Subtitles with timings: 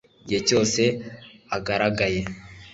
[0.21, 0.81] igihe cyose
[1.55, 2.21] agaragaye